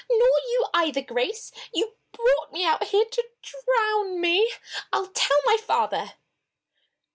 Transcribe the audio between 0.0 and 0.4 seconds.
Nor